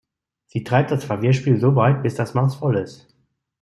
[0.47, 3.15] Sie treibt das Verwirrspiel so weit, bis das Maß voll ist.